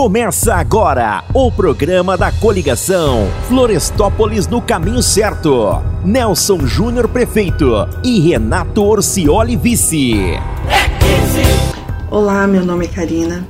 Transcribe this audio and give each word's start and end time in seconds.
Começa 0.00 0.54
agora 0.54 1.22
o 1.34 1.52
programa 1.52 2.16
da 2.16 2.32
coligação 2.32 3.28
Florestópolis 3.46 4.46
no 4.46 4.62
caminho 4.62 5.02
certo. 5.02 5.84
Nelson 6.02 6.66
Júnior 6.66 7.06
prefeito 7.06 7.86
e 8.02 8.18
Renato 8.18 8.82
Orcioli 8.82 9.58
vice. 9.58 10.14
Olá, 12.10 12.46
meu 12.46 12.64
nome 12.64 12.86
é 12.86 12.88
Karina. 12.88 13.46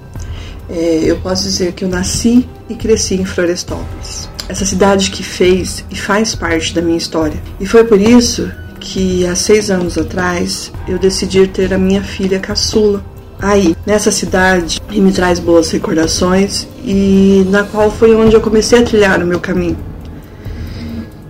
É, 0.69 1.05
eu 1.05 1.21
posso 1.21 1.45
dizer 1.45 1.73
que 1.73 1.85
eu 1.85 1.89
nasci 1.89 2.49
e 2.69 2.75
cresci 2.75 3.15
em 3.15 3.25
Florestópolis. 3.25 4.29
Essa 4.49 4.67
cidade 4.67 5.13
que 5.13 5.23
fez 5.23 5.85
e 5.89 5.95
faz 5.95 6.35
parte 6.35 6.75
da 6.75 6.83
minha 6.83 6.99
história. 6.99 7.41
E 7.61 7.65
foi 7.65 7.85
por 7.85 8.01
isso 8.01 8.51
que 8.81 9.25
há 9.25 9.37
seis 9.37 9.71
anos 9.71 9.97
atrás 9.97 10.73
eu 10.89 10.99
decidi 10.99 11.47
ter 11.47 11.73
a 11.73 11.79
minha 11.79 12.03
filha 12.03 12.41
caçula 12.41 13.05
aí, 13.41 13.77
nessa 13.87 14.11
cidade, 14.11 14.81
e 14.91 15.01
me 15.01 15.13
traz 15.13 15.39
boas 15.39 15.71
recordações 15.71 16.67
e 16.85 17.47
na 17.49 17.65
qual 17.65 17.91
foi 17.91 18.15
onde 18.15 18.35
eu 18.35 18.41
comecei 18.41 18.79
a 18.79 18.83
trilhar 18.83 19.23
o 19.23 19.27
meu 19.27 19.41
caminho. 19.41 19.79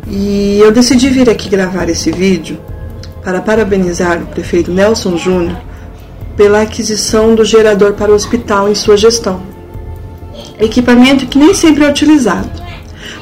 E 0.09 0.59
eu 0.59 0.73
decidi 0.73 1.09
vir 1.09 1.30
aqui 1.30 1.49
gravar 1.49 1.88
esse 1.88 2.11
vídeo 2.11 2.59
para 3.23 3.41
parabenizar 3.41 4.21
o 4.23 4.27
prefeito 4.27 4.73
Nelson 4.73 5.16
Júnior 5.16 5.57
pela 6.37 6.62
aquisição 6.62 7.35
do 7.35 7.45
gerador 7.45 7.93
para 7.93 8.11
o 8.11 8.15
hospital 8.15 8.69
em 8.69 8.74
sua 8.74 8.97
gestão. 8.97 9.43
Equipamento 10.59 11.27
que 11.27 11.38
nem 11.38 11.55
sempre 11.55 11.85
é 11.85 11.88
utilizado, 11.88 12.51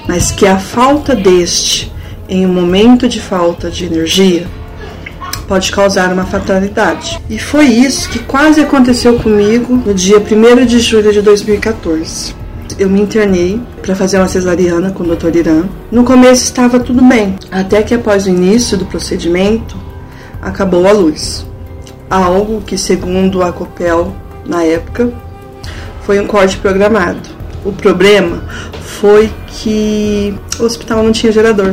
mas 0.07 0.31
que 0.31 0.47
a 0.47 0.59
falta 0.59 1.15
deste 1.15 1.93
em 2.29 2.47
um 2.47 2.53
momento 2.53 3.09
de 3.09 3.21
falta 3.21 3.71
de 3.71 3.85
energia 3.85 4.47
pode 5.49 5.73
causar 5.73 6.13
uma 6.13 6.27
fatalidade. 6.27 7.19
E 7.29 7.39
foi 7.39 7.65
isso 7.65 8.09
que 8.11 8.19
quase 8.19 8.61
aconteceu 8.61 9.19
comigo 9.19 9.75
no 9.75 9.95
dia 9.95 10.19
1 10.19 10.67
de 10.67 10.79
julho 10.79 11.11
de 11.11 11.23
2014. 11.23 12.37
Eu 12.79 12.91
me 12.91 13.01
internei 13.01 13.61
para 13.83 13.97
fazer 13.97 14.19
uma 14.19 14.29
cesariana 14.29 14.91
com 14.91 15.03
o 15.03 15.17
Dr. 15.17 15.35
Irã. 15.35 15.65
No 15.91 16.05
começo 16.05 16.45
estava 16.45 16.79
tudo 16.79 17.03
bem, 17.03 17.35
até 17.51 17.83
que 17.83 17.95
após 17.95 18.27
o 18.27 18.29
início 18.29 18.77
do 18.77 18.85
procedimento, 18.85 19.75
acabou 20.41 20.87
a 20.87 20.93
luz. 20.93 21.47
Algo 22.11 22.61
que, 22.61 22.77
segundo 22.77 23.43
a 23.43 23.51
COPEL 23.51 24.15
na 24.47 24.63
época, 24.63 25.11
foi 26.03 26.21
um 26.21 26.27
corte 26.27 26.59
programado. 26.59 27.29
O 27.65 27.73
problema 27.73 28.43
foi 28.83 29.31
que 29.47 30.35
o 30.61 30.65
hospital 30.65 31.03
não 31.03 31.11
tinha 31.11 31.33
gerador. 31.33 31.71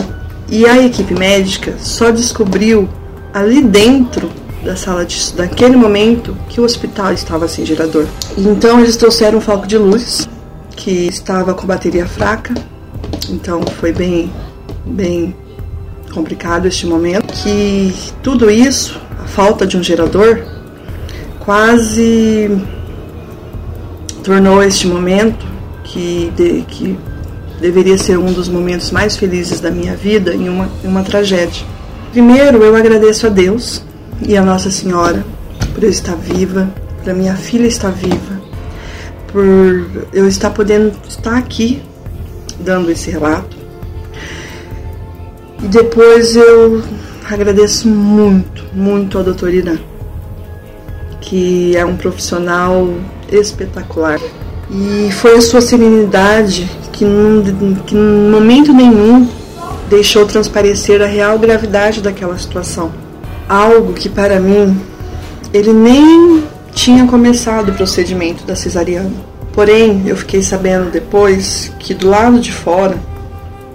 E 0.50 0.66
a 0.66 0.82
equipe 0.82 1.14
médica 1.14 1.76
só 1.78 2.10
descobriu 2.12 2.88
ali 3.36 3.62
dentro 3.62 4.32
da 4.64 4.78
sala 4.78 5.06
de 5.06 5.34
daquele 5.34 5.76
momento 5.76 6.38
que 6.48 6.62
o 6.62 6.64
hospital 6.64 7.12
estava 7.12 7.50
sem 7.50 7.66
gerador. 7.66 8.08
Então 8.38 8.80
eles 8.80 8.96
trouxeram 8.96 9.40
um 9.40 9.42
foco 9.42 9.68
de 9.68 9.78
luz 9.78 10.28
que 10.74 11.08
estava 11.08 11.54
com 11.54 11.68
bateria 11.68 12.08
fraca. 12.08 12.54
Então 13.30 13.62
foi 13.78 13.92
bem 13.92 14.32
bem 14.86 15.36
complicado 16.14 16.66
este 16.66 16.88
momento. 16.88 17.34
Que 17.34 17.94
tudo 18.24 18.50
isso, 18.50 19.02
a 19.22 19.28
falta 19.28 19.68
de 19.68 19.76
um 19.76 19.84
gerador, 19.84 20.42
quase 21.42 22.50
tornou 24.24 24.64
este 24.64 24.88
momento 24.88 25.46
que, 25.84 26.32
de, 26.38 26.62
que 26.70 26.98
deveria 27.60 27.98
ser 27.98 28.18
um 28.18 28.32
dos 28.32 28.48
momentos 28.48 28.92
mais 28.92 29.18
felizes 29.18 29.60
da 29.60 29.70
minha 29.70 29.94
vida 29.94 30.34
em 30.34 30.48
uma, 30.48 30.70
em 30.84 30.88
uma 30.88 31.04
tragédia. 31.04 31.75
Primeiro, 32.16 32.64
eu 32.64 32.74
agradeço 32.78 33.28
a 33.28 33.30
Deus 33.30 33.84
e 34.26 34.38
a 34.38 34.42
Nossa 34.42 34.72
Senhora 34.72 35.26
por 35.74 35.84
eu 35.84 35.90
estar 35.90 36.16
viva, 36.16 36.70
por 37.04 37.12
a 37.12 37.14
minha 37.14 37.36
filha 37.36 37.68
estar 37.68 37.90
viva, 37.90 38.42
por 39.34 40.06
eu 40.14 40.26
estar 40.26 40.52
podendo 40.52 40.94
estar 41.10 41.36
aqui 41.36 41.84
dando 42.58 42.90
esse 42.90 43.12
relato. 43.12 43.58
E 45.62 45.68
depois 45.68 46.38
eu 46.38 46.82
agradeço 47.30 47.90
muito, 47.90 48.64
muito 48.74 49.18
ao 49.18 49.24
Dr. 49.26 49.50
Irã, 49.50 49.78
que 51.20 51.76
é 51.76 51.84
um 51.84 51.98
profissional 51.98 52.94
espetacular. 53.30 54.22
E 54.72 55.12
foi 55.12 55.36
a 55.36 55.42
sua 55.42 55.60
serenidade 55.60 56.72
que, 56.94 57.04
num, 57.04 57.76
que 57.86 57.94
em 57.94 58.30
momento 58.30 58.72
nenhum 58.72 59.28
deixou 59.90 60.26
transparecer 60.26 61.02
a 61.02 61.06
real 61.06 61.38
gravidade 61.38 62.02
daquela 62.02 62.38
situação. 62.38 62.92
Algo 63.48 63.94
que 63.94 64.10
para 64.10 64.40
mim 64.40 64.80
ele 65.54 65.72
nem 65.72 66.44
tinha 66.74 67.08
começado 67.08 67.70
o 67.70 67.74
procedimento 67.74 68.44
da 68.46 68.56
cesariana. 68.56 69.12
Porém, 69.54 70.04
eu 70.06 70.18
fiquei 70.18 70.44
sabendo 70.44 70.92
depois 70.92 71.72
que 71.80 71.94
do 71.94 72.10
lado 72.10 72.40
de 72.40 72.52
fora 72.52 72.98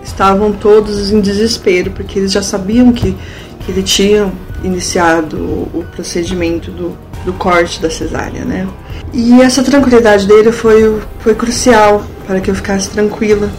estavam 0.04 0.52
todos 0.52 1.10
em 1.10 1.20
desespero, 1.20 1.90
porque 1.92 2.18
eles 2.18 2.32
já 2.32 2.42
sabiam 2.42 2.92
que, 2.92 3.16
que 3.60 3.72
ele 3.72 3.82
tinha 3.82 4.30
iniciado 4.62 5.36
o, 5.38 5.80
o 5.80 5.84
procedimento 5.94 6.70
do, 6.70 6.96
do 7.24 7.32
corte 7.32 7.80
da 7.80 7.88
cesárea, 7.88 8.44
né? 8.44 8.68
E 9.12 9.40
essa 9.40 9.62
tranquilidade 9.62 10.26
dele 10.26 10.52
foi, 10.52 11.00
foi 11.20 11.34
crucial 11.34 12.04
para 12.26 12.40
que 12.40 12.50
eu 12.50 12.54
ficasse 12.54 12.90
tranquila, 12.90 13.50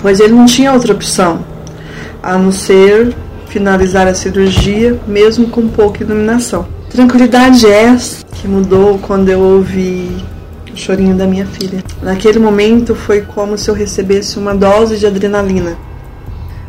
pois 0.00 0.20
ele 0.20 0.32
não 0.32 0.46
tinha 0.46 0.72
outra 0.72 0.92
opção 0.92 1.44
a 2.22 2.36
não 2.36 2.52
ser 2.52 3.14
finalizar 3.46 4.06
a 4.06 4.14
cirurgia, 4.14 4.98
mesmo 5.06 5.48
com 5.48 5.66
pouca 5.68 6.02
iluminação. 6.02 6.66
Tranquilidade 6.88 7.66
essa 7.66 8.24
que 8.24 8.46
mudou 8.46 8.98
quando 8.98 9.28
eu 9.28 9.40
ouvi 9.40 10.24
o 10.72 10.76
chorinho 10.76 11.14
da 11.14 11.26
minha 11.26 11.46
filha. 11.46 11.82
Naquele 12.02 12.38
momento 12.38 12.94
foi 12.94 13.22
como 13.22 13.58
se 13.58 13.68
eu 13.68 13.74
recebesse 13.74 14.38
uma 14.38 14.54
dose 14.54 14.96
de 14.96 15.06
adrenalina 15.06 15.76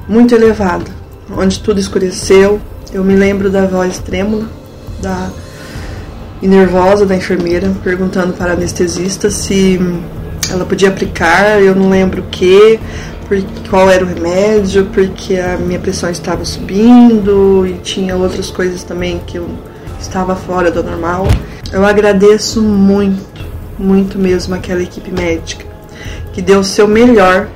muito 0.08 0.34
elevada, 0.34 0.92
onde 1.36 1.60
tudo 1.60 1.80
escureceu. 1.80 2.60
Eu 2.94 3.04
me 3.04 3.16
lembro 3.16 3.50
da 3.50 3.66
voz 3.66 4.00
trêmula 4.00 4.48
da 5.02 5.30
e 6.42 6.48
nervosa 6.48 7.06
da 7.06 7.16
enfermeira 7.16 7.72
perguntando 7.84 8.34
para 8.34 8.52
a 8.52 8.54
anestesista 8.56 9.30
se 9.30 9.80
ela 10.50 10.66
podia 10.66 10.90
aplicar, 10.90 11.62
eu 11.62 11.76
não 11.76 11.90
lembro 11.90 12.22
o 12.22 12.26
que, 12.26 12.80
qual 13.70 13.90
era 13.90 14.04
o 14.04 14.08
remédio, 14.08 14.86
porque 14.88 15.38
a 15.38 15.58
minha 15.58 15.80
pressão 15.80 16.10
estava 16.10 16.44
subindo 16.44 17.66
e 17.66 17.74
tinha 17.84 18.16
outras 18.16 18.50
coisas 18.50 18.84
também 18.84 19.22
que 19.26 19.38
eu 19.38 19.50
estava 20.00 20.36
fora 20.36 20.70
do 20.70 20.84
normal. 20.84 21.28
Eu 21.72 21.86
agradeço 21.86 22.62
muito, 22.62 23.46
muito 23.80 24.20
mesmo 24.20 24.54
aquela 24.54 24.82
equipe 24.84 25.12
médica 25.12 25.66
que 26.34 26.42
deu 26.42 26.60
o 26.60 26.64
seu 26.64 26.88
melhor 26.88 27.48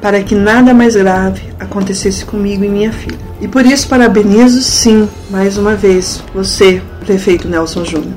para 0.00 0.22
que 0.22 0.34
nada 0.34 0.72
mais 0.72 0.94
grave 0.94 1.42
acontecesse 1.58 2.24
comigo 2.24 2.64
e 2.64 2.68
minha 2.68 2.92
filha. 2.92 3.18
E 3.40 3.48
por 3.48 3.66
isso 3.66 3.88
parabenizo 3.88 4.62
sim, 4.62 5.08
mais 5.30 5.58
uma 5.58 5.74
vez, 5.74 6.22
você, 6.34 6.80
prefeito 7.00 7.48
Nelson 7.48 7.84
Júnior, 7.84 8.14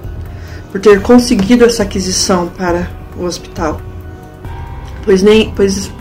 por 0.72 0.80
ter 0.80 1.02
conseguido 1.02 1.66
essa 1.66 1.84
aquisição 1.84 2.48
para 2.48 2.90
o 3.18 3.24
hospital. 3.24 3.82
Pois, 5.04 5.24
nem, 5.24 5.52
pois 5.56 5.92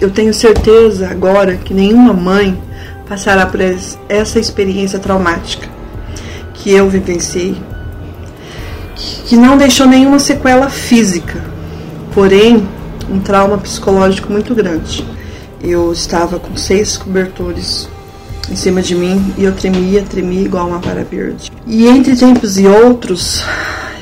eu 0.00 0.10
tenho 0.10 0.32
certeza 0.34 1.08
agora 1.08 1.56
que 1.56 1.72
nenhuma 1.72 2.12
mãe 2.12 2.60
passará 3.08 3.46
por 3.46 3.60
essa 4.08 4.38
experiência 4.38 4.98
traumática 4.98 5.68
que 6.52 6.70
eu 6.70 6.88
vivenciei, 6.88 7.56
que 9.26 9.36
não 9.36 9.56
deixou 9.56 9.86
nenhuma 9.86 10.18
sequela 10.18 10.68
física, 10.68 11.42
porém 12.12 12.68
um 13.08 13.20
trauma 13.20 13.56
psicológico 13.58 14.30
muito 14.30 14.54
grande. 14.54 15.06
Eu 15.62 15.92
estava 15.92 16.38
com 16.38 16.56
seis 16.56 16.96
cobertores 16.96 17.88
em 18.50 18.56
cima 18.56 18.82
de 18.82 18.94
mim 18.94 19.34
e 19.38 19.44
eu 19.44 19.52
tremia, 19.52 20.02
tremia 20.02 20.42
igual 20.42 20.68
uma 20.68 20.78
vara 20.78 21.04
verde. 21.04 21.50
E 21.66 21.86
entre 21.86 22.16
tempos 22.16 22.58
e 22.58 22.66
outros, 22.66 23.42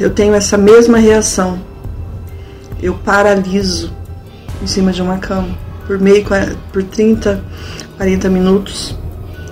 eu 0.01 0.11
tenho 0.11 0.35
essa 0.35 0.57
mesma 0.59 0.99
reação. 0.99 1.61
Eu 2.83 2.95
paraliso 2.95 3.93
em 4.63 4.67
cima 4.67 4.93
de 4.93 5.01
uma 5.01 5.19
cama 5.19 5.65
por 5.87 5.99
meio 5.99 6.25
por 6.73 6.83
30, 6.83 7.43
40 7.97 8.29
minutos. 8.29 8.97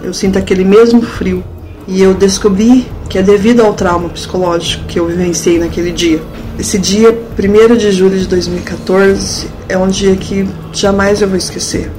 Eu 0.02 0.12
sinto 0.12 0.38
aquele 0.38 0.64
mesmo 0.64 1.02
frio 1.02 1.44
e 1.86 2.02
eu 2.02 2.14
descobri 2.14 2.86
que 3.08 3.18
é 3.18 3.22
devido 3.22 3.60
ao 3.60 3.74
trauma 3.74 4.08
psicológico 4.08 4.84
que 4.86 4.98
eu 4.98 5.06
vivenciei 5.06 5.58
naquele 5.58 5.92
dia. 5.92 6.22
Esse 6.58 6.78
dia, 6.78 7.10
1 7.10 7.76
de 7.76 7.90
julho 7.92 8.18
de 8.18 8.26
2014, 8.26 9.48
é 9.68 9.76
um 9.76 9.88
dia 9.88 10.14
que 10.16 10.48
jamais 10.72 11.20
eu 11.20 11.28
vou 11.28 11.36
esquecer. 11.36 11.90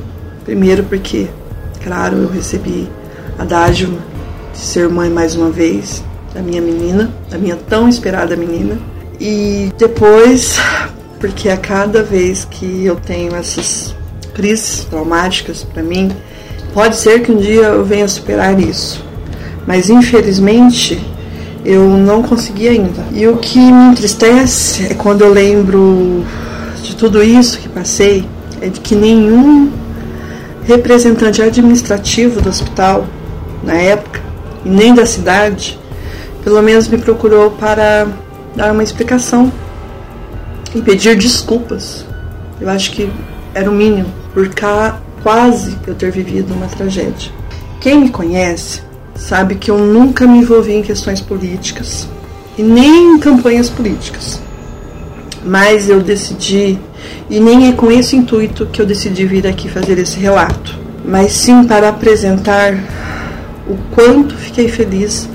Primeiro 0.46 0.84
porque, 0.84 1.28
claro, 1.84 2.18
eu 2.18 2.30
recebi 2.30 2.88
a 3.38 3.44
dádiva 3.44 3.98
de 4.52 4.60
ser 4.60 4.90
mãe 4.90 5.10
mais 5.10 5.36
uma 5.36 5.50
vez 5.50 6.04
da 6.34 6.42
minha 6.42 6.62
menina, 6.62 7.12
da 7.30 7.38
minha 7.38 7.56
tão 7.56 7.88
esperada 7.88 8.36
menina. 8.36 8.78
E 9.20 9.72
depois, 9.78 10.60
porque 11.20 11.50
a 11.50 11.58
cada 11.58 12.04
vez 12.04 12.46
que 12.46 12.86
eu 12.86 12.96
tenho 12.96 13.36
essas 13.36 13.96
crises 14.34 14.86
traumáticas 14.86 15.64
para 15.64 15.84
mim, 15.84 16.12
pode 16.74 16.98
ser 16.98 17.22
que 17.22 17.32
um 17.32 17.38
dia 17.38 17.64
eu 17.64 17.86
venha 17.86 18.08
superar 18.08 18.60
isso. 18.60 19.04
Mas 19.66 19.90
infelizmente, 19.90 21.02
eu 21.66 21.88
não 21.90 22.22
consegui 22.24 22.68
ainda. 22.68 23.04
E 23.12 23.28
o 23.28 23.38
que 23.38 23.60
me 23.60 23.92
entristece 23.92 24.88
é 24.92 24.94
quando 24.94 25.22
eu 25.22 25.32
lembro 25.32 26.26
de 26.84 26.96
tudo 26.96 27.24
isso 27.24 27.60
que 27.60 27.70
passei, 27.70 28.26
é 28.62 28.68
de 28.68 28.80
que 28.80 28.96
nenhum 28.96 29.72
representante 30.66 31.42
administrativo 31.42 32.42
do 32.42 32.50
hospital 32.50 33.06
na 33.64 33.74
época, 33.74 34.22
e 34.66 34.70
nem 34.70 34.94
da 34.94 35.06
cidade, 35.06 35.80
pelo 36.44 36.62
menos 36.62 36.88
me 36.88 36.98
procurou 36.98 37.52
para 37.52 38.08
dar 38.56 38.72
uma 38.72 38.84
explicação 38.84 39.52
e 40.76 40.82
pedir 40.82 41.16
desculpas. 41.16 42.06
Eu 42.60 42.70
acho 42.70 42.92
que 42.92 43.10
era 43.54 43.70
o 43.70 43.74
mínimo, 43.74 44.12
por 44.34 44.50
cá, 44.50 45.00
quase 45.22 45.78
eu 45.88 45.96
ter 45.96 46.12
vivido 46.12 46.54
uma 46.54 46.68
tragédia. 46.68 47.32
Quem 47.80 48.00
me 48.00 48.10
conhece 48.10 48.82
sabe 49.16 49.56
que 49.56 49.70
eu 49.70 49.78
nunca 49.78 50.26
me 50.26 50.40
envolvi 50.40 50.74
em 50.74 50.82
questões 50.82 51.22
políticas 51.22 52.08
e 52.58 52.64
nem 52.64 53.16
em 53.16 53.20
campanhas 53.20 53.70
políticas. 53.70 54.42
Mas 55.46 55.90
eu 55.90 56.02
decidi, 56.02 56.80
e 57.30 57.40
nem 57.40 57.70
é 57.70 57.74
com 57.74 57.92
esse 57.92 58.16
intuito 58.16 58.66
que 58.68 58.82
eu 58.82 58.86
decidi 58.86 59.26
vir 59.26 59.46
aqui 59.46 59.70
fazer 59.70 59.98
esse 59.98 60.18
relato, 60.18 60.80
mas 61.06 61.34
sim 61.34 61.64
para 61.66 61.90
apresentar 61.90 62.74
o 63.68 63.78
quanto 63.94 64.36
fiquei 64.36 64.68
feliz 64.68 65.28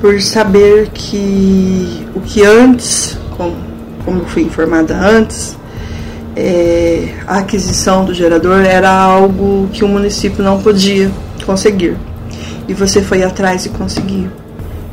por 0.00 0.20
saber 0.20 0.90
que 0.92 2.06
o 2.14 2.20
que 2.20 2.44
antes, 2.44 3.18
como, 3.36 3.56
como 4.04 4.24
fui 4.26 4.42
informada 4.42 4.96
antes, 4.96 5.57
é, 6.38 7.08
a 7.26 7.38
aquisição 7.38 8.04
do 8.04 8.14
gerador 8.14 8.60
era 8.64 8.90
algo 8.90 9.68
que 9.72 9.84
o 9.84 9.88
município 9.88 10.44
não 10.44 10.62
podia 10.62 11.10
conseguir. 11.44 11.96
E 12.68 12.72
você 12.72 13.02
foi 13.02 13.24
atrás 13.24 13.66
e 13.66 13.70
conseguiu. 13.70 14.30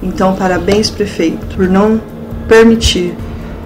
Então, 0.02 0.36
parabéns, 0.36 0.90
prefeito, 0.90 1.46
por 1.56 1.68
não 1.68 2.02
permitir 2.48 3.14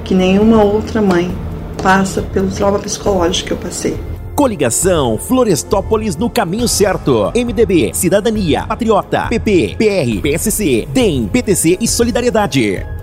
que 0.04 0.14
nenhuma 0.14 0.62
outra 0.62 1.02
mãe 1.02 1.34
passe 1.82 2.22
pelo 2.22 2.50
trauma 2.50 2.80
psicológico 2.80 3.48
que 3.48 3.54
eu 3.54 3.58
passei. 3.58 3.98
Coligação 4.36 5.18
Florestópolis 5.18 6.18
no 6.18 6.30
caminho 6.30 6.68
certo. 6.68 7.32
MDB, 7.34 7.92
Cidadania, 7.94 8.64
Patriota, 8.68 9.28
PP, 9.30 9.76
PR, 9.78 10.22
PSC, 10.22 10.88
DEM, 10.92 11.28
PTC 11.28 11.78
e 11.80 11.88
Solidariedade. 11.88 12.99